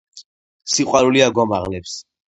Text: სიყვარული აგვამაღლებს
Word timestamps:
სიყვარული 0.75 1.23
აგვამაღლებს 1.29 1.97